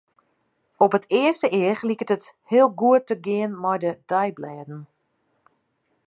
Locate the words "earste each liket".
1.21-2.13